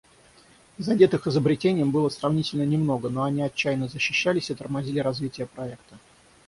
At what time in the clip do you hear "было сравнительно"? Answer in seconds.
1.91-2.63